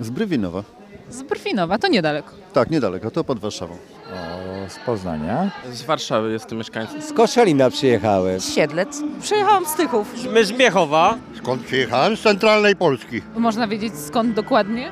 Z 0.00 0.10
Brywinowa. 0.10 0.62
Z 1.10 1.22
Brwinowa, 1.22 1.78
to 1.78 1.88
niedaleko. 1.88 2.30
Tak, 2.52 2.70
niedaleko, 2.70 3.10
to 3.10 3.24
pod 3.24 3.38
Warszawą. 3.38 3.74
O, 3.74 4.68
z 4.70 4.78
Poznania. 4.78 5.50
Z 5.72 5.82
Warszawy 5.82 6.32
jestem 6.32 6.58
mieszkańcem. 6.58 7.02
Z 7.02 7.12
Koszalina 7.12 7.70
przyjechałem. 7.70 8.40
Z 8.40 8.54
Siedlec. 8.54 9.02
Przyjechałam 9.22 9.66
z 9.66 9.74
Tychów. 9.74 10.14
My 10.32 10.44
z 10.44 10.52
Miechowa. 10.52 11.18
Skąd 11.38 11.62
przyjechałem? 11.62 12.16
Z 12.16 12.20
centralnej 12.22 12.76
Polski. 12.76 13.22
Można 13.36 13.68
wiedzieć 13.68 13.98
skąd 13.98 14.34
dokładnie? 14.34 14.90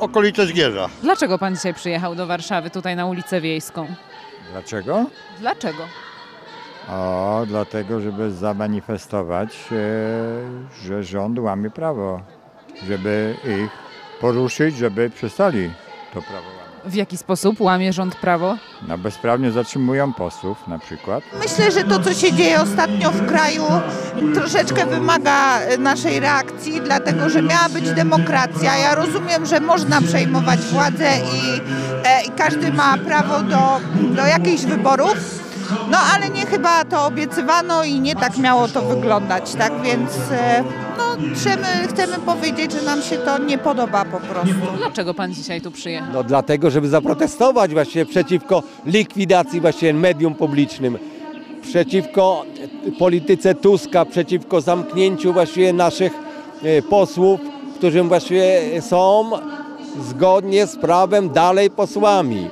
Okolice 0.00 0.46
Zgierza. 0.46 0.88
Dlaczego 1.02 1.38
pan 1.38 1.54
dzisiaj 1.54 1.74
przyjechał 1.74 2.14
do 2.14 2.26
Warszawy, 2.26 2.70
tutaj 2.70 2.96
na 2.96 3.06
ulicę 3.06 3.40
Wiejską? 3.40 3.86
Dlaczego? 4.52 5.06
Dlaczego? 5.40 5.82
O, 6.88 7.42
dlatego, 7.46 8.00
żeby 8.00 8.30
zamanifestować, 8.30 9.56
e, 9.72 10.84
że 10.84 11.02
rząd 11.02 11.38
łamie 11.38 11.70
prawo. 11.70 12.20
Żeby 12.86 13.34
ich 13.44 13.70
poruszyć, 14.24 14.76
żeby 14.76 15.10
przestali 15.10 15.70
to 16.14 16.22
prawo 16.22 16.48
łamać. 16.48 16.92
W 16.92 16.94
jaki 16.94 17.16
sposób 17.16 17.60
łamie 17.60 17.92
rząd 17.92 18.16
prawo? 18.16 18.56
No, 18.88 18.98
bezprawnie 18.98 19.50
zatrzymują 19.50 20.12
posłów 20.12 20.68
na 20.68 20.78
przykład. 20.78 21.24
Myślę, 21.42 21.72
że 21.72 21.84
to, 21.84 22.00
co 22.00 22.14
się 22.14 22.32
dzieje 22.32 22.60
ostatnio 22.60 23.10
w 23.10 23.26
kraju, 23.26 23.64
troszeczkę 24.34 24.86
wymaga 24.86 25.60
e, 25.60 25.78
naszej 25.78 26.20
reakcji, 26.20 26.80
dlatego 26.80 27.28
że 27.28 27.42
miała 27.42 27.68
być 27.68 27.90
demokracja. 27.90 28.76
Ja 28.76 28.94
rozumiem, 28.94 29.46
że 29.46 29.60
można 29.60 30.00
przejmować 30.00 30.60
władzę 30.60 31.08
i, 31.18 31.60
e, 32.04 32.24
i 32.24 32.30
każdy 32.30 32.72
ma 32.72 32.98
prawo 32.98 33.40
do, 33.42 33.80
do 34.14 34.26
jakichś 34.26 34.62
wyborów. 34.62 35.44
No 35.90 35.98
ale 36.14 36.28
nie 36.28 36.46
chyba 36.46 36.84
to 36.84 37.06
obiecywano 37.06 37.84
i 37.84 38.00
nie 38.00 38.16
tak 38.16 38.38
miało 38.38 38.68
to 38.68 38.82
wyglądać, 38.82 39.54
tak 39.54 39.82
więc 39.82 40.10
e, 40.30 40.64
chcemy, 41.34 41.88
chcemy 41.88 42.18
powiedzieć, 42.18 42.72
że 42.72 42.82
nam 42.82 43.02
się 43.02 43.16
to 43.18 43.38
nie 43.38 43.58
podoba 43.58 44.04
po 44.04 44.20
prostu. 44.20 44.76
Dlaczego 44.78 45.14
pan 45.14 45.34
dzisiaj 45.34 45.60
tu 45.60 45.70
przyjechał? 45.70 46.08
No 46.12 46.24
dlatego, 46.24 46.70
żeby 46.70 46.88
zaprotestować 46.88 47.72
właśnie 47.72 48.06
przeciwko 48.06 48.62
likwidacji 48.86 49.60
właśnie 49.60 49.94
medium 49.94 50.34
publicznym, 50.34 50.98
przeciwko 51.62 52.44
polityce 52.98 53.54
Tuska, 53.54 54.04
przeciwko 54.04 54.60
zamknięciu 54.60 55.32
właśnie 55.32 55.72
naszych 55.72 56.12
e, 56.62 56.82
posłów, 56.82 57.40
którzy 57.74 58.02
właśnie 58.02 58.60
są 58.80 59.30
zgodnie 60.00 60.66
z 60.66 60.76
prawem 60.76 61.30
dalej 61.30 61.70
posłami. 61.70 62.50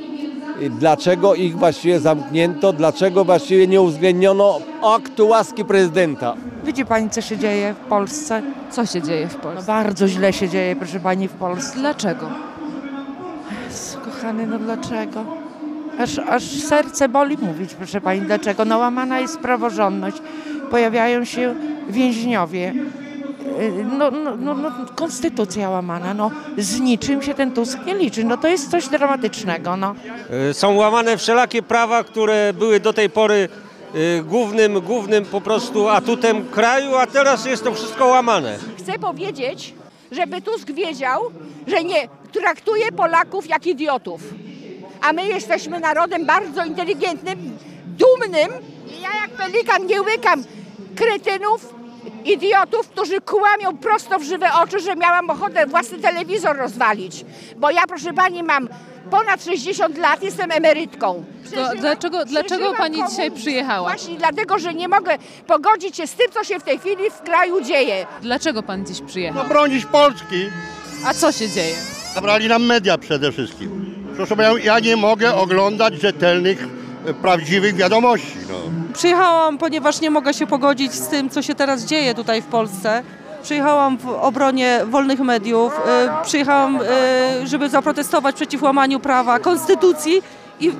Dlaczego 0.70 1.34
ich 1.34 1.58
właściwie 1.58 2.00
zamknięto, 2.00 2.72
dlaczego 2.72 3.24
właściwie 3.24 3.66
nie 3.66 3.80
uwzględniono 3.80 4.60
aktu 4.82 5.28
łaski 5.28 5.64
prezydenta? 5.64 6.36
Widzi 6.64 6.84
pani, 6.86 7.10
co 7.10 7.20
się 7.20 7.38
dzieje 7.38 7.74
w 7.74 7.88
Polsce? 7.88 8.42
Co 8.70 8.86
się 8.86 9.02
dzieje 9.02 9.28
w 9.28 9.34
No 9.34 9.40
Polsce? 9.40 9.66
bardzo 9.66 10.08
źle 10.08 10.32
się 10.32 10.48
dzieje, 10.48 10.76
proszę 10.76 11.00
pani, 11.00 11.28
w 11.28 11.32
Polsce. 11.32 11.78
Dlaczego? 11.78 12.30
Jezu, 13.68 13.98
Kochany, 14.04 14.46
no 14.46 14.58
dlaczego? 14.58 15.24
Aż, 15.98 16.18
aż 16.18 16.42
serce 16.44 17.08
boli 17.08 17.38
mówić, 17.42 17.74
proszę 17.74 18.00
pani, 18.00 18.20
dlaczego. 18.20 18.64
No 18.64 18.78
łamana 18.78 19.20
jest 19.20 19.38
praworządność. 19.38 20.16
Pojawiają 20.70 21.24
się 21.24 21.54
więźniowie. 21.88 22.74
Yy, 23.60 23.84
No, 23.98 24.10
no, 24.10 24.36
no, 24.36 24.54
no, 24.54 24.70
konstytucja 24.96 25.70
łamana, 25.70 26.14
no 26.14 26.30
z 26.58 26.80
niczym 26.80 27.22
się 27.22 27.34
ten 27.34 27.52
Tusk 27.52 27.78
nie 27.86 27.94
liczy, 27.94 28.24
no 28.24 28.36
to 28.36 28.48
jest 28.48 28.70
coś 28.70 28.88
dramatycznego, 28.88 29.76
no. 29.76 29.94
Y, 30.50 30.54
Są 30.54 30.74
łamane 30.74 31.16
wszelakie 31.16 31.62
prawa, 31.62 32.04
które 32.04 32.52
były 32.58 32.80
do 32.80 32.92
tej 32.92 33.10
pory 33.10 33.34
y, 33.34 33.48
głównym, 34.24 34.80
głównym 34.80 35.24
po 35.24 35.40
prostu 35.40 35.88
atutem 35.88 36.48
kraju, 36.48 36.96
a 36.96 37.06
teraz 37.06 37.44
jest 37.46 37.64
to 37.64 37.74
wszystko 37.74 38.06
łamane. 38.06 38.58
Chcę 38.78 38.98
powiedzieć, 38.98 39.74
żeby 40.10 40.42
Tusk 40.42 40.70
wiedział, 40.70 41.22
że 41.66 41.84
nie 41.84 42.08
traktuje 42.32 42.92
Polaków 42.92 43.48
jak 43.48 43.66
idiotów. 43.66 44.20
A 45.00 45.12
my 45.12 45.26
jesteśmy 45.26 45.80
narodem 45.80 46.26
bardzo 46.26 46.64
inteligentnym, 46.64 47.58
dumnym. 47.86 48.52
Ja 49.02 49.08
jak 49.22 49.30
pelikan 49.30 49.86
nie 49.86 50.02
łykam 50.02 50.44
kretynów, 50.96 51.74
idiotów, 52.24 52.88
którzy 52.88 53.20
kłamią 53.20 53.76
prosto 53.76 54.18
w 54.18 54.22
żywe 54.22 54.46
oczy, 54.62 54.80
że 54.80 54.96
miałam 54.96 55.30
ochotę 55.30 55.66
własny 55.66 55.98
telewizor 55.98 56.56
rozwalić. 56.56 57.24
Bo 57.56 57.70
ja, 57.70 57.82
proszę 57.88 58.12
pani, 58.12 58.42
mam 58.42 58.68
ponad 59.10 59.44
60 59.44 59.98
lat, 59.98 60.22
jestem 60.22 60.50
emerytką. 60.52 61.24
Przeżyłam- 61.44 61.76
dlaczego- 61.78 62.24
dlaczego 62.24 62.74
pani 62.74 62.98
dzisiaj 63.10 63.30
przyjechała? 63.30 63.88
Właśnie 63.88 64.16
dlatego, 64.18 64.58
że 64.58 64.74
nie 64.74 64.88
mogę 64.88 65.18
pogodzić 65.46 65.96
się 65.96 66.06
z 66.06 66.14
tym, 66.14 66.26
co 66.32 66.44
się 66.44 66.58
w 66.60 66.62
tej 66.62 66.78
chwili 66.78 67.10
w 67.10 67.22
kraju 67.22 67.60
dzieje. 67.60 68.06
Dlaczego 68.22 68.62
pan 68.62 68.86
dziś 68.86 69.00
przyjechał? 69.06 69.42
No 69.42 69.48
bronić 69.48 69.84
Polski. 69.86 70.46
A 71.06 71.14
co 71.14 71.32
się 71.32 71.48
dzieje? 71.50 71.74
Zabrali 72.14 72.48
nam 72.48 72.64
media 72.66 72.98
przede 72.98 73.32
wszystkim. 73.32 73.94
Proszę 74.16 74.36
panią, 74.36 74.56
ja 74.56 74.78
nie 74.78 74.96
mogę 74.96 75.34
oglądać 75.34 75.94
rzetelnych, 76.00 76.68
e, 77.06 77.14
prawdziwych 77.14 77.74
wiadomości. 77.74 78.36
No. 78.48 78.54
Przyjechałam, 78.94 79.58
ponieważ 79.58 80.00
nie 80.00 80.10
mogę 80.10 80.34
się 80.34 80.46
pogodzić 80.46 80.92
z 80.92 81.08
tym, 81.08 81.30
co 81.30 81.42
się 81.42 81.54
teraz 81.54 81.84
dzieje 81.84 82.14
tutaj 82.14 82.42
w 82.42 82.46
Polsce. 82.46 83.02
Przyjechałam 83.42 83.98
w 83.98 84.06
obronie 84.08 84.80
wolnych 84.86 85.20
mediów, 85.20 85.72
y, 85.72 86.24
przyjechałam, 86.24 86.76
y, 86.76 87.46
żeby 87.46 87.68
zaprotestować 87.68 88.36
przeciw 88.36 88.62
łamaniu 88.62 89.00
prawa, 89.00 89.38
konstytucji 89.38 90.22
i 90.60 90.72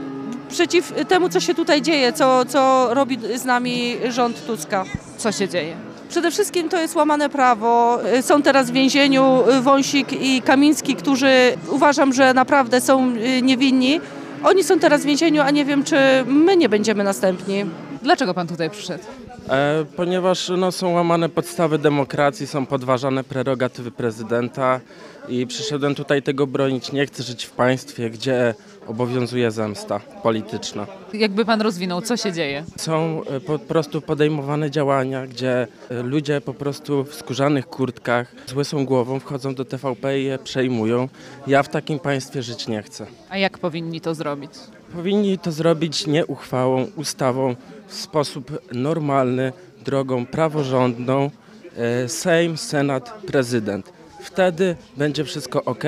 przeciw 0.49 0.93
temu, 1.09 1.29
co 1.29 1.41
się 1.41 1.55
tutaj 1.55 1.83
dzieje, 1.83 2.13
co, 2.13 2.45
co 2.45 2.89
robi 2.95 3.19
z 3.37 3.45
nami 3.45 3.97
rząd 4.09 4.47
Tuska. 4.47 4.85
Co 5.17 5.33
się 5.33 5.49
dzieje? 5.49 5.77
Przede 6.09 6.31
wszystkim 6.31 6.69
to 6.69 6.81
jest 6.81 6.97
łamane 6.97 7.29
prawo. 7.29 7.99
Są 8.21 8.43
teraz 8.43 8.71
w 8.71 8.73
więzieniu 8.73 9.43
y, 9.59 9.61
Wąsik 9.61 10.13
i 10.13 10.43
Kamiński, 10.43 10.97
którzy 10.97 11.57
uważam, 11.71 12.13
że 12.13 12.35
naprawdę 12.35 12.81
są 12.81 13.13
niewinni. 13.43 14.01
Oni 14.45 14.65
są 14.65 14.79
teraz 14.79 15.03
w 15.03 15.05
więzieniu, 15.05 15.43
a 15.43 15.51
nie 15.51 15.65
wiem, 15.65 15.85
czy 15.85 15.97
my 16.27 16.57
nie 16.57 16.69
będziemy 16.69 17.05
następni. 17.05 17.65
Dlaczego 18.03 18.35
pan 18.35 18.47
tutaj 18.47 18.71
przyszedł? 18.71 19.05
E, 19.49 19.85
ponieważ 19.97 20.51
no, 20.57 20.73
są 20.73 20.93
łamane 20.93 21.29
podstawy 21.29 21.79
demokracji, 21.79 22.47
są 22.47 22.67
podważane 22.67 23.25
prerogatywy 23.25 23.91
prezydenta 23.91 24.81
i 25.29 25.47
przyszedłem 25.47 25.95
tutaj 25.95 26.23
tego 26.23 26.47
bronić. 26.47 26.93
Nie 26.93 27.07
chcę 27.07 27.23
żyć 27.23 27.45
w 27.45 27.51
państwie, 27.51 28.11
gdzie 28.11 28.55
obowiązuje 28.87 29.51
zemsta 29.51 30.01
polityczna. 30.23 30.87
Jakby 31.13 31.45
pan 31.45 31.61
rozwinął, 31.61 32.03
co 32.03 32.17
się 32.17 32.33
dzieje? 32.33 32.65
Są 32.77 33.23
e, 33.25 33.41
po 33.41 33.59
prostu 33.59 34.01
podejmowane 34.01 34.71
działania, 34.71 35.27
gdzie 35.27 35.67
e, 35.91 36.03
ludzie 36.03 36.41
po 36.41 36.55
prostu 36.55 37.05
w 37.05 37.15
skórzanych 37.15 37.67
kurtkach 37.67 38.35
z 38.47 38.53
łysą 38.53 38.87
głową 38.87 39.21
wchodzą 39.21 39.55
do 39.55 39.65
TVP 39.65 40.21
i 40.21 40.25
je 40.25 40.39
przejmują. 40.39 41.09
Ja 41.47 41.63
w 41.63 41.69
takim 41.69 41.99
państwie 41.99 42.43
żyć 42.43 42.69
nie 42.69 42.83
chcę. 42.83 43.07
A 43.31 43.39
jak 43.39 43.59
powinni 43.59 44.01
to 44.01 44.15
zrobić? 44.15 44.51
Powinni 44.95 45.39
to 45.39 45.53
zrobić 45.53 46.07
nie 46.07 46.27
uchwałą, 46.27 46.87
ustawą, 46.97 47.57
w 47.87 47.95
sposób 47.95 48.59
normalny, 48.73 49.53
drogą 49.85 50.27
praworządną, 50.27 51.31
e, 51.77 52.09
Sejm, 52.09 52.57
Senat, 52.57 53.13
Prezydent. 53.27 53.93
Wtedy 54.21 54.77
będzie 54.97 55.25
wszystko 55.25 55.65
ok, 55.65 55.85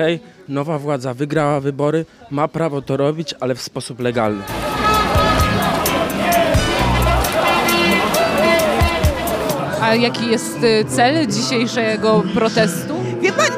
nowa 0.49 0.79
władza 0.79 1.13
wygrała 1.13 1.59
wybory, 1.59 2.05
ma 2.31 2.47
prawo 2.47 2.81
to 2.81 2.97
robić, 2.97 3.35
ale 3.39 3.55
w 3.55 3.61
sposób 3.61 3.99
legalny. 3.99 4.43
A 9.81 9.95
jaki 9.95 10.27
jest 10.27 10.63
y, 10.63 10.85
cel 10.85 11.27
dzisiejszego 11.27 12.23
protestu? 12.33 13.04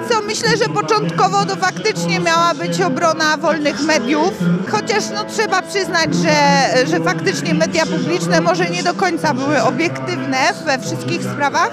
Co, 0.10 0.22
myślę, 0.22 0.58
że 0.58 0.66
początkowo 0.66 1.46
to 1.46 1.56
faktycznie 1.56 2.20
miała 2.20 2.54
być 2.54 2.82
obrona 2.82 3.38
wolnych 3.38 3.82
mediów, 3.82 4.32
chociaż 4.72 5.04
no 5.16 5.24
trzeba 5.24 5.62
przyznać, 5.62 6.16
że, 6.16 6.88
że 6.88 7.00
faktycznie 7.00 7.54
media 7.54 7.86
publiczne 7.86 8.42
może 8.42 8.70
nie 8.70 8.84
do 8.84 8.94
końca 8.94 9.34
były 9.34 9.64
obiektywne 9.64 10.38
we 10.66 10.80
wszystkich 10.80 11.24
sprawach, 11.24 11.72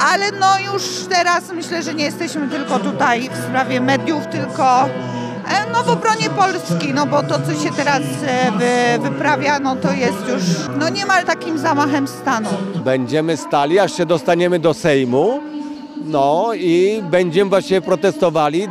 ale 0.00 0.32
no 0.40 0.72
już 0.72 0.82
teraz 1.08 1.52
myślę, 1.52 1.82
że 1.82 1.94
nie 1.94 2.04
jesteśmy 2.04 2.48
tylko 2.48 2.78
tutaj 2.78 3.30
w 3.32 3.46
sprawie 3.48 3.80
mediów, 3.80 4.26
tylko 4.26 4.84
e, 4.84 5.70
no 5.72 5.82
w 5.82 5.88
obronie 5.88 6.30
Polski, 6.30 6.94
no 6.94 7.06
bo 7.06 7.22
to 7.22 7.34
co 7.34 7.64
się 7.64 7.70
teraz 7.76 8.02
e, 8.26 8.52
wy, 8.52 9.08
wyprawia, 9.10 9.58
no 9.58 9.76
to 9.76 9.92
jest 9.92 10.28
już 10.28 10.42
no 10.78 10.88
niemal 10.88 11.24
takim 11.24 11.58
zamachem 11.58 12.08
stanu. 12.08 12.48
Będziemy 12.84 13.36
stali, 13.36 13.78
aż 13.78 13.96
się 13.96 14.06
dostaniemy 14.06 14.58
do 14.58 14.74
Sejmu. 14.74 15.55
No 16.04 16.50
i 16.54 17.02
będziemy 17.10 17.50
właśnie 17.50 17.80
protestowali 17.80 18.68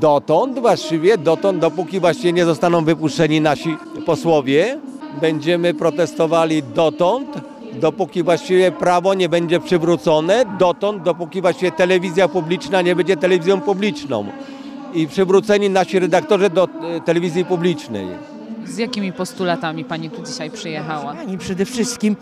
dotąd 0.00 0.58
właściwie, 0.58 1.18
dotąd, 1.18 1.58
dopóki 1.58 2.00
właśnie 2.00 2.32
nie 2.32 2.44
zostaną 2.44 2.84
wypuszczeni 2.84 3.40
nasi 3.40 3.76
posłowie. 4.06 4.78
Będziemy 5.20 5.74
protestowali 5.74 6.62
dotąd, 6.62 7.28
dopóki 7.80 8.22
właściwie 8.22 8.72
prawo 8.72 9.14
nie 9.14 9.28
będzie 9.28 9.60
przywrócone, 9.60 10.44
dotąd, 10.58 11.02
dopóki 11.02 11.40
właściwie 11.40 11.72
telewizja 11.72 12.28
publiczna 12.28 12.82
nie 12.82 12.96
będzie 12.96 13.16
telewizją 13.16 13.60
publiczną. 13.60 14.24
I 14.94 15.06
przywróceni 15.06 15.70
nasi 15.70 15.98
redaktorzy 15.98 16.50
do 16.50 16.64
e, 16.64 17.00
telewizji 17.00 17.44
publicznej. 17.44 18.06
Z 18.64 18.78
jakimi 18.78 19.12
postulatami 19.12 19.84
pani 19.84 20.10
tu 20.10 20.22
dzisiaj 20.22 20.50
przyjechała? 20.50 21.14
Pani 21.14 21.38
przede 21.38 21.64
wszystkim, 21.64 22.16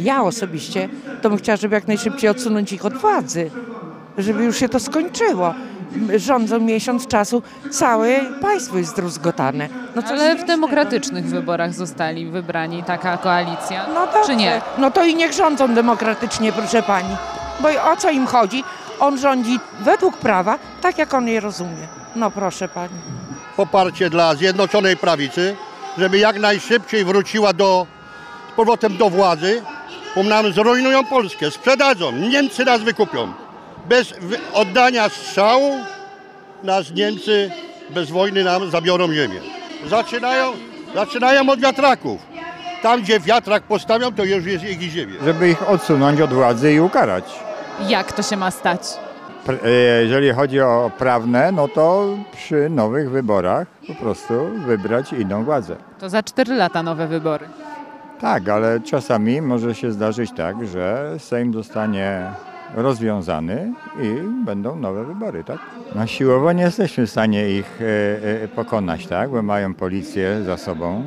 ja 0.00 0.22
osobiście, 0.22 0.88
to 1.22 1.28
bym 1.28 1.38
chciała, 1.38 1.56
żeby 1.56 1.74
jak 1.74 1.88
najszybciej 1.88 2.30
odsunąć 2.30 2.72
ich 2.72 2.84
od 2.84 2.94
władzy, 2.94 3.50
żeby 4.18 4.44
już 4.44 4.56
się 4.56 4.68
to 4.68 4.80
skończyło. 4.80 5.54
rządzą 6.16 6.58
miesiąc 6.60 7.06
czasu, 7.06 7.42
całe 7.70 8.20
państwo 8.40 8.78
jest 8.78 8.90
zdruzgotane. 8.90 9.68
No 9.96 10.02
co 10.02 10.08
Ale 10.08 10.36
w 10.36 10.44
demokratycznych 10.44 11.24
wyborach 11.26 11.74
zostali 11.74 12.26
wybrani 12.26 12.82
taka 12.82 13.16
koalicja, 13.16 13.86
No 13.94 14.06
dobrze. 14.06 14.20
czy 14.26 14.36
nie? 14.36 14.60
No 14.78 14.90
to 14.90 15.04
i 15.04 15.14
niech 15.14 15.32
rządzą 15.32 15.74
demokratycznie, 15.74 16.52
proszę 16.52 16.82
pani. 16.82 17.16
Bo 17.60 17.68
o 17.92 17.96
co 17.96 18.10
im 18.10 18.26
chodzi? 18.26 18.64
On 19.00 19.18
rządzi 19.18 19.58
według 19.80 20.16
prawa, 20.16 20.58
tak 20.80 20.98
jak 20.98 21.14
on 21.14 21.28
je 21.28 21.40
rozumie. 21.40 21.86
No 22.16 22.30
proszę 22.30 22.68
pani. 22.68 22.94
Poparcie 23.56 24.10
dla 24.10 24.34
Zjednoczonej 24.34 24.96
Prawicy, 24.96 25.56
żeby 25.98 26.18
jak 26.18 26.38
najszybciej 26.40 27.04
wróciła 27.04 27.52
do, 27.52 27.86
z 28.52 28.56
powrotem 28.56 28.96
do 28.96 29.10
władzy, 29.10 29.62
bo 30.16 30.22
nam 30.22 30.52
zrujnują 30.52 31.04
Polskę, 31.04 31.50
sprzedadzą, 31.50 32.12
Niemcy 32.12 32.64
nas 32.64 32.80
wykupią. 32.80 33.32
Bez 33.88 34.14
oddania 34.52 35.08
strzału 35.08 35.70
nas 36.62 36.90
Niemcy 36.90 37.50
bez 37.90 38.10
wojny 38.10 38.44
nam 38.44 38.70
zabiorą 38.70 39.12
ziemię. 39.12 39.40
Zaczynają, 39.90 40.52
zaczynają 40.94 41.50
od 41.50 41.60
wiatraków. 41.60 42.20
Tam, 42.82 43.02
gdzie 43.02 43.20
wiatrak 43.20 43.62
postawią, 43.62 44.12
to 44.12 44.24
już 44.24 44.44
jest 44.46 44.64
ich 44.64 44.80
ziemia. 44.80 45.14
Żeby 45.24 45.48
ich 45.50 45.70
odsunąć 45.70 46.20
od 46.20 46.32
władzy 46.32 46.72
i 46.72 46.80
ukarać. 46.80 47.24
Jak 47.88 48.12
to 48.12 48.22
się 48.22 48.36
ma 48.36 48.50
stać? 48.50 48.80
E, 49.64 49.70
Jeżeli 50.02 50.32
chodzi 50.32 50.60
o 50.60 50.90
prawne, 50.98 51.52
no 51.52 51.68
to 51.68 52.06
przy 52.36 52.68
nowych 52.70 53.10
wyborach 53.10 53.66
po 53.88 53.94
prostu 53.94 54.34
wybrać 54.66 55.12
inną 55.12 55.44
władzę. 55.44 55.76
To 56.00 56.08
za 56.08 56.22
4 56.22 56.54
lata 56.54 56.82
nowe 56.82 57.06
wybory. 57.06 57.48
Tak, 58.22 58.48
ale 58.48 58.80
czasami 58.80 59.42
może 59.42 59.74
się 59.74 59.92
zdarzyć 59.92 60.32
tak, 60.32 60.66
że 60.66 61.14
Sejm 61.18 61.52
zostanie 61.52 62.32
rozwiązany 62.74 63.72
i 64.02 64.44
będą 64.44 64.76
nowe 64.76 65.04
wybory, 65.04 65.44
tak? 65.44 65.58
No 65.94 66.06
siłowo 66.06 66.52
nie 66.52 66.62
jesteśmy 66.62 67.06
w 67.06 67.10
stanie 67.10 67.50
ich 67.50 67.80
e, 67.82 68.42
e, 68.44 68.48
pokonać, 68.48 69.06
tak? 69.06 69.30
Bo 69.30 69.42
mają 69.42 69.74
policję 69.74 70.42
za 70.44 70.56
sobą, 70.56 71.04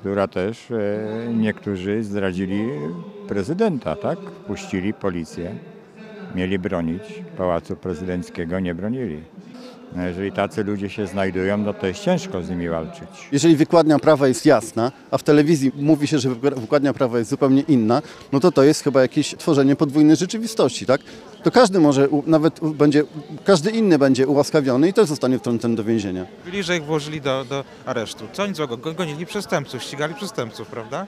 która 0.00 0.28
też 0.28 0.70
e, 0.70 0.76
niektórzy 1.34 2.04
zdradzili 2.04 2.68
prezydenta, 3.28 3.96
tak? 3.96 4.18
Puścili 4.18 4.94
policję. 4.94 5.54
Mieli 6.34 6.58
bronić 6.58 7.22
Pałacu 7.36 7.76
Prezydenckiego, 7.76 8.60
nie 8.60 8.74
bronili. 8.74 9.22
No 9.96 10.06
jeżeli 10.06 10.32
tacy 10.32 10.64
ludzie 10.64 10.88
się 10.90 11.06
znajdują, 11.06 11.56
no 11.58 11.72
to 11.74 11.86
jest 11.86 12.00
ciężko 12.00 12.42
z 12.42 12.50
nimi 12.50 12.68
walczyć. 12.68 13.08
Jeżeli 13.32 13.56
wykładnia 13.56 13.98
prawa 13.98 14.28
jest 14.28 14.46
jasna, 14.46 14.92
a 15.10 15.18
w 15.18 15.22
telewizji 15.22 15.72
mówi 15.76 16.06
się, 16.06 16.18
że 16.18 16.28
wyk- 16.30 16.60
wykładnia 16.60 16.92
prawa 16.94 17.18
jest 17.18 17.30
zupełnie 17.30 17.62
inna, 17.68 18.02
no 18.32 18.40
to 18.40 18.52
to 18.52 18.62
jest 18.62 18.82
chyba 18.84 19.02
jakieś 19.02 19.34
tworzenie 19.38 19.76
podwójnej 19.76 20.16
rzeczywistości, 20.16 20.86
tak? 20.86 21.00
To 21.42 21.50
każdy 21.50 21.80
może, 21.80 22.08
nawet 22.26 22.60
będzie, 22.60 23.04
każdy 23.44 23.70
inny 23.70 23.98
będzie 23.98 24.26
ułaskawiony 24.26 24.88
i 24.88 24.92
też 24.92 25.06
zostanie 25.08 25.38
wtrącony 25.38 25.76
do 25.76 25.84
więzienia. 25.84 26.26
Ich 26.78 26.84
włożyli 26.84 27.20
do, 27.20 27.44
do 27.44 27.64
aresztu. 27.86 28.24
Co 28.32 28.42
oni 28.42 28.54
złego? 28.54 28.76
Go- 28.76 28.92
Gonili 28.94 29.26
przestępców, 29.26 29.82
ścigali 29.82 30.14
przestępców, 30.14 30.68
prawda? 30.68 31.06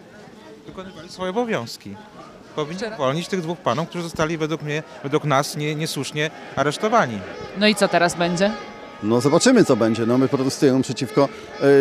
Wykonywali 0.67 1.09
swoje 1.09 1.31
obowiązki. 1.31 1.95
Powinni 2.57 2.83
uwolnić 2.95 3.29
tych 3.29 3.41
dwóch 3.41 3.59
panów, 3.59 3.89
którzy 3.89 4.05
zostali 4.05 4.39
według 4.39 4.63
mnie, 4.63 4.83
według 5.03 5.25
nas 5.25 5.57
nie, 5.57 5.75
niesłusznie 5.75 6.31
aresztowani. 6.57 7.19
No 7.59 7.67
i 7.69 7.75
co 7.75 7.89
teraz 7.89 8.15
będzie? 8.17 8.53
No 9.03 9.21
zobaczymy, 9.21 9.65
co 9.65 9.77
będzie. 9.77 10.07
No 10.07 10.19
my 10.19 10.29
protestujemy 10.29 10.83
przeciwko 10.83 11.29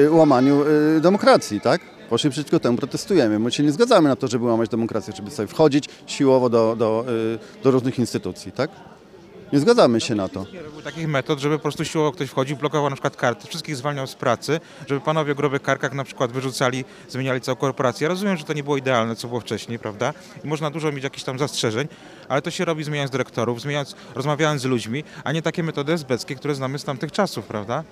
y, 0.06 0.12
łamaniu 0.12 0.64
y, 0.98 1.02
demokracji, 1.02 1.62
tak? 1.62 1.82
Właśnie 2.10 2.30
przeciwko 2.30 2.60
temu 2.60 2.78
protestujemy. 2.78 3.40
My 3.40 3.52
się 3.52 3.64
nie 3.64 3.72
zgadzamy 3.72 4.10
na 4.10 4.16
to, 4.16 4.28
żeby 4.28 4.46
łamać 4.46 4.70
demokrację, 4.70 5.14
żeby 5.16 5.32
sobie 5.32 5.48
wchodzić 5.48 5.90
siłowo 6.08 6.50
do, 6.50 6.76
do, 6.76 7.06
y, 7.10 7.64
do 7.64 7.72
różnych 7.72 8.00
instytucji, 8.00 8.52
tak? 8.52 8.70
Nie 9.54 9.60
zgadzamy 9.60 10.02
się 10.02 10.16
na 10.16 10.30
to. 10.30 10.46
Nie 10.54 10.62
robił 10.62 10.82
takich 10.82 11.08
metod, 11.08 11.40
żeby 11.40 11.58
po 11.58 11.62
prostu 11.62 11.86
siłowo 11.86 12.12
ktoś 12.12 12.30
wchodził, 12.30 12.58
blokował 12.58 12.90
na 12.90 12.96
przykład 12.96 13.16
karty, 13.16 13.48
wszystkich 13.48 13.76
zwalniał 13.76 14.08
z 14.08 14.16
pracy, 14.16 14.60
żeby 14.88 15.02
panowie 15.02 15.32
o 15.32 15.36
grubych 15.36 15.62
karkach 15.62 15.94
na 15.94 16.04
przykład 16.04 16.32
wyrzucali, 16.32 16.86
zmieniali 17.10 17.42
całą 17.42 17.56
korporację. 17.56 18.06
Ja 18.06 18.10
rozumiem, 18.10 18.38
że 18.38 18.44
to 18.44 18.54
nie 18.54 18.64
było 18.64 18.78
idealne, 18.78 19.16
co 19.16 19.28
było 19.28 19.40
wcześniej, 19.40 19.80
prawda? 19.80 20.14
I 20.44 20.48
można 20.48 20.72
dużo 20.72 20.92
mieć 20.92 21.04
jakichś 21.04 21.24
tam 21.24 21.40
zastrzeżeń, 21.40 21.88
ale 22.30 22.42
to 22.42 22.52
się 22.52 22.66
robi 22.66 22.84
zmieniając 22.84 23.12
dyrektorów, 23.12 23.62
zmieniając, 23.62 23.96
rozmawiając 24.16 24.62
z 24.62 24.66
ludźmi, 24.66 25.04
a 25.24 25.32
nie 25.32 25.42
takie 25.42 25.64
metody 25.64 25.94
esbeckie, 25.94 26.36
które 26.36 26.56
znamy 26.56 26.80
z 26.80 26.84
tamtych 26.84 27.12
czasów, 27.12 27.46
prawda? 27.46 27.84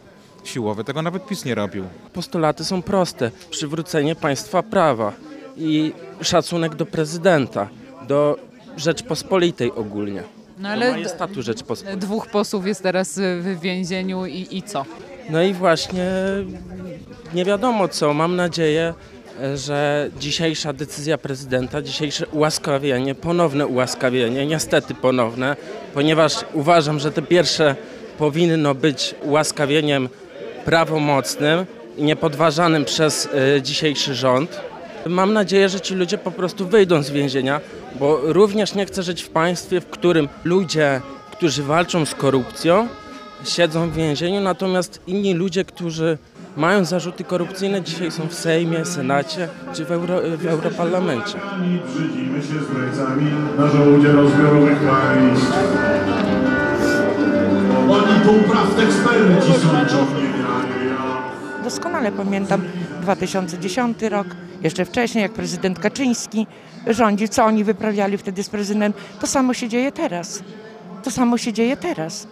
Siłowe, 0.44 0.84
tego 0.84 1.02
nawet 1.02 1.28
PiS 1.28 1.46
nie 1.46 1.56
robił. 1.56 1.86
Postulaty 2.14 2.66
są 2.66 2.82
proste. 2.82 3.32
Przywrócenie 3.50 4.16
państwa 4.16 4.64
prawa 4.64 5.14
i 5.58 5.94
szacunek 6.22 6.76
do 6.76 6.86
prezydenta, 6.86 7.70
do 8.08 8.38
Rzeczpospolitej 8.78 9.72
ogólnie. 9.72 10.24
No 10.58 10.70
Ale 10.70 10.86
ale 10.86 10.92
majestatu 10.96 11.42
Rzeczpospolitej. 11.42 12.00
dwóch 12.02 12.28
posłów 12.28 12.68
jest 12.68 12.84
teraz 12.84 13.18
y, 13.18 13.42
w 13.42 13.60
więzieniu 13.60 14.26
i, 14.26 14.48
i 14.52 14.64
co? 14.64 14.86
No 15.30 15.44
i 15.44 15.54
właśnie 15.54 16.06
nie 17.34 17.46
wiadomo 17.46 17.88
co. 17.88 18.14
Mam 18.14 18.36
nadzieję, 18.36 18.94
że 19.56 20.10
dzisiejsza 20.20 20.74
decyzja 20.74 21.18
prezydenta, 21.18 21.82
dzisiejsze 21.82 22.28
ułaskawienie, 22.28 23.16
ponowne 23.16 23.68
ułaskawienie, 23.68 24.46
niestety 24.46 24.94
ponowne, 24.94 25.56
ponieważ 25.94 26.34
uważam, 26.54 27.00
że 27.00 27.12
te 27.12 27.22
pierwsze 27.22 27.76
powinno 28.18 28.76
być 28.76 29.16
ułaskawieniem 29.24 30.10
prawomocnym 30.66 31.66
i 31.98 32.04
niepodważanym 32.04 32.86
przez 32.86 33.30
e, 33.58 33.62
dzisiejszy 33.62 34.16
rząd. 34.16 34.62
Mam 35.06 35.34
nadzieję, 35.34 35.70
że 35.70 35.82
ci 35.82 35.96
ludzie 35.96 36.18
po 36.18 36.32
prostu 36.32 36.68
wyjdą 36.68 37.04
z 37.04 37.10
więzienia, 37.12 37.62
bo 38.00 38.20
również 38.24 38.76
nie 38.76 38.86
chcę 38.86 39.04
żyć 39.04 39.24
w 39.24 39.30
państwie, 39.30 39.82
w 39.82 39.86
którym 39.86 40.28
ludzie, 40.44 41.02
którzy 41.32 41.64
walczą 41.64 42.06
z 42.06 42.16
korupcją, 42.16 42.88
siedzą 43.44 43.90
w 43.90 43.94
więzieniu, 43.94 44.42
natomiast 44.42 45.02
inni 45.08 45.34
ludzie, 45.34 45.66
którzy 45.66 46.18
mają 46.58 46.86
zarzuty 46.86 47.24
korupcyjne, 47.24 47.82
dzisiaj 47.82 48.12
są 48.12 48.28
w 48.28 48.34
Sejmie, 48.34 48.86
Senacie 48.86 49.48
czy 49.74 49.86
w, 49.86 49.92
Euro, 49.92 50.20
w 50.38 50.46
Europarlamencie. 50.46 51.40
Brzydzimy 51.86 52.42
się 52.42 52.64
zdrajcami 52.64 53.32
na 53.58 53.68
żołdzie 53.68 54.12
rozbiorowych 54.12 54.80
państw. 54.80 55.54
Oni 57.90 58.20
półprawd 58.26 58.80
eksperci 58.80 59.52
niewiary. 59.52 60.36
Doskonale 61.64 62.12
pamiętam 62.12 62.62
2010 63.02 64.02
rok, 64.02 64.28
jeszcze 64.66 64.86
wcześniej, 64.86 65.22
jak 65.22 65.32
prezydent 65.32 65.80
Kaczyński 65.80 66.48
rządził, 66.88 67.28
co 67.28 67.46
oni 67.46 67.64
wyprawiali 67.64 68.18
wtedy 68.18 68.44
z 68.44 68.50
prezydentem. 68.50 68.94
To 69.20 69.28
samo 69.28 69.54
się 69.54 69.70
dzieje 69.70 69.92
teraz. 69.92 70.44
To 71.04 71.12
samo 71.12 71.38
się 71.38 71.54
dzieje 71.54 71.78
teraz. 71.78 72.28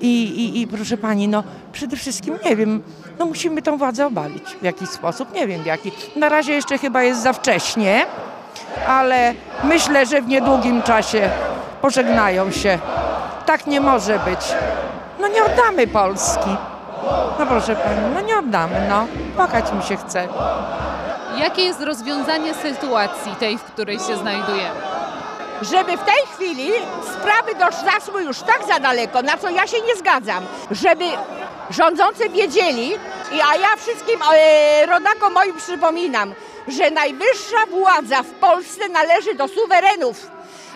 I, 0.00 0.22
i, 0.22 0.60
I 0.60 0.66
proszę 0.66 0.96
pani, 0.96 1.28
no 1.28 1.44
przede 1.72 1.96
wszystkim 1.96 2.38
nie 2.44 2.56
wiem, 2.56 2.82
no 3.18 3.26
musimy 3.26 3.62
tą 3.62 3.78
władzę 3.78 4.06
obalić 4.06 4.44
w 4.60 4.64
jakiś 4.64 4.88
sposób, 4.88 5.34
nie 5.34 5.46
wiem 5.46 5.62
w 5.62 5.66
jaki. 5.66 5.92
Na 6.16 6.28
razie 6.28 6.52
jeszcze 6.52 6.78
chyba 6.78 7.02
jest 7.02 7.22
za 7.22 7.32
wcześnie, 7.32 8.06
ale 8.86 9.34
myślę, 9.64 10.06
że 10.06 10.22
w 10.22 10.28
niedługim 10.28 10.82
czasie 10.82 11.30
pożegnają 11.82 12.50
się. 12.50 12.78
Tak 13.46 13.66
nie 13.66 13.80
może 13.80 14.18
być. 14.18 14.40
No 15.20 15.28
nie 15.28 15.44
oddamy 15.44 15.86
Polski. 15.86 16.50
No 17.38 17.46
proszę 17.46 17.76
pani, 17.76 18.14
no 18.14 18.20
nie 18.20 18.38
oddamy, 18.38 18.86
no. 18.88 19.06
Płakać 19.36 19.72
mi 19.72 19.82
się 19.82 19.96
chce. 19.96 20.28
Jakie 21.40 21.62
jest 21.62 21.80
rozwiązanie 21.80 22.54
sytuacji 22.54 23.36
tej, 23.38 23.58
w 23.58 23.62
której 23.62 23.98
się 23.98 24.16
znajdujemy? 24.16 24.80
żeby 25.62 25.96
w 25.96 26.04
tej 26.04 26.26
chwili 26.34 26.70
sprawy 27.02 27.54
doszły 27.54 28.22
już 28.22 28.38
tak 28.38 28.66
za 28.66 28.80
daleko, 28.80 29.22
na 29.22 29.36
co 29.36 29.50
ja 29.50 29.66
się 29.66 29.80
nie 29.80 29.96
zgadzam, 29.96 30.46
żeby 30.70 31.04
rządzący 31.70 32.28
wiedzieli, 32.28 32.92
a 33.50 33.56
ja 33.56 33.76
wszystkim 33.76 34.20
e, 34.32 34.86
rodakom 34.86 35.32
moim 35.32 35.56
przypominam, 35.56 36.34
że 36.68 36.90
najwyższa 36.90 37.66
władza 37.70 38.22
w 38.22 38.30
Polsce 38.30 38.88
należy 38.88 39.34
do 39.34 39.48
suwerenów. 39.48 40.30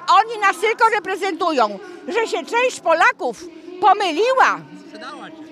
Oni 0.08 0.38
nas 0.40 0.56
tylko 0.60 0.88
reprezentują, 0.88 1.78
że 2.08 2.26
się 2.26 2.46
część 2.46 2.80
Polaków 2.80 3.44
pomyliła 3.80 4.58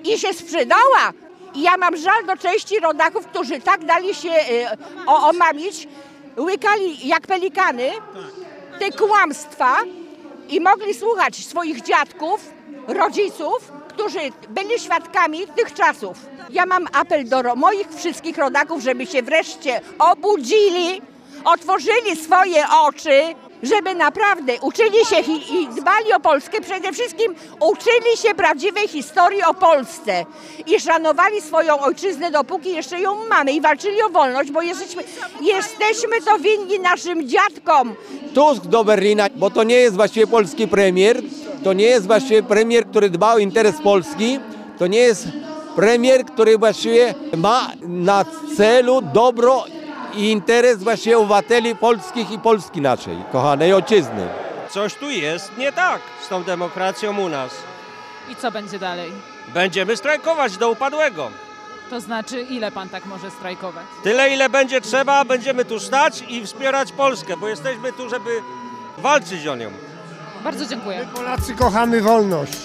i 0.03 0.17
się 0.17 0.33
sprzedała. 0.33 1.13
I 1.55 1.61
ja 1.61 1.77
mam 1.77 1.97
żal 1.97 2.25
do 2.25 2.37
części 2.37 2.79
rodaków, 2.79 3.27
którzy 3.27 3.61
tak 3.61 3.85
dali 3.85 4.15
się 4.15 4.31
e, 4.31 4.77
o, 5.07 5.29
omamić, 5.29 5.87
łykali 6.37 7.07
jak 7.07 7.27
pelikany 7.27 7.91
te 8.79 8.91
kłamstwa 8.91 9.77
i 10.49 10.61
mogli 10.61 10.93
słuchać 10.93 11.35
swoich 11.35 11.81
dziadków, 11.81 12.51
rodziców, 12.87 13.71
którzy 13.87 14.19
byli 14.49 14.79
świadkami 14.79 15.47
tych 15.47 15.73
czasów. 15.73 16.17
Ja 16.49 16.65
mam 16.65 16.87
apel 16.93 17.29
do 17.29 17.55
moich 17.55 17.87
wszystkich 17.95 18.37
rodaków, 18.37 18.81
żeby 18.81 19.05
się 19.05 19.21
wreszcie 19.21 19.81
obudzili, 19.99 21.01
otworzyli 21.45 22.15
swoje 22.15 22.63
oczy, 22.69 23.35
żeby 23.63 23.95
naprawdę 23.95 24.53
uczyli 24.61 25.05
się 25.05 25.19
i, 25.19 25.67
dbali 25.67 26.13
o 26.13 26.19
Polskę, 26.19 26.61
przede 26.61 26.91
wszystkim 26.91 27.35
uczyli 27.59 28.17
się 28.17 28.35
prawdziwej 28.35 28.87
historii 28.87 29.43
o 29.43 29.53
Polsce. 29.53 30.25
I 30.67 30.79
szanowali 30.79 31.41
swoją 31.41 31.79
ojczyznę, 31.79 32.31
dopóki 32.31 32.69
jeszcze 32.75 32.99
ją 32.99 33.27
mamy 33.27 33.51
i 33.51 33.61
walczyli 33.61 34.01
o 34.01 34.09
wolność, 34.09 34.51
bo 34.51 34.61
jesteśmy, 34.61 35.03
jesteśmy 35.41 36.21
to 36.25 36.39
winni 36.39 36.79
naszym 36.79 37.27
dziadkom, 37.27 37.95
Tusk 38.33 38.65
do 38.65 38.83
Berlina, 38.83 39.27
bo 39.35 39.49
to 39.49 39.63
nie 39.63 39.75
jest 39.75 39.95
właściwie 39.95 40.27
polski 40.27 40.67
premier, 40.67 41.21
to 41.63 41.73
nie 41.73 41.85
jest 41.85 42.07
właściwie 42.07 42.43
premier, 42.43 42.85
który 42.85 43.09
dba 43.09 43.33
o 43.33 43.37
interes 43.37 43.75
Polski, 43.83 44.39
to 44.79 44.87
nie 44.87 44.99
jest 44.99 45.27
premier, 45.75 46.25
który 46.25 46.57
właściwie 46.57 47.13
ma 47.37 47.71
na 47.81 48.25
celu 48.57 49.01
dobro 49.01 49.65
i 50.15 50.31
interes 50.31 50.83
właściwie 50.83 51.17
obywateli 51.17 51.75
polskich 51.75 52.31
i 52.31 52.39
Polski 52.39 52.81
naszej, 52.81 53.17
kochanej 53.31 53.73
ojczyzny. 53.73 54.27
Coś 54.69 54.93
tu 54.95 55.09
jest 55.09 55.57
nie 55.57 55.71
tak 55.71 56.01
z 56.21 56.27
tą 56.27 56.43
demokracją 56.43 57.19
u 57.19 57.29
nas. 57.29 57.51
I 58.29 58.35
co 58.35 58.51
będzie 58.51 58.79
dalej? 58.79 59.11
Będziemy 59.53 59.97
strajkować 59.97 60.57
do 60.57 60.69
upadłego. 60.71 61.31
To 61.89 61.99
znaczy, 62.01 62.41
ile 62.41 62.71
pan 62.71 62.89
tak 62.89 63.05
może 63.05 63.31
strajkować? 63.31 63.85
Tyle, 64.03 64.33
ile 64.33 64.49
będzie 64.49 64.81
trzeba, 64.81 65.25
będziemy 65.25 65.65
tu 65.65 65.79
stać 65.79 66.23
i 66.27 66.45
wspierać 66.45 66.91
Polskę, 66.91 67.37
bo 67.37 67.47
jesteśmy 67.47 67.93
tu, 67.93 68.09
żeby 68.09 68.41
walczyć 68.97 69.47
o 69.47 69.55
nią. 69.55 69.71
Bardzo 70.43 70.65
dziękuję. 70.65 71.07
Polacy 71.15 71.55
kochamy 71.55 72.01
wolność. 72.01 72.57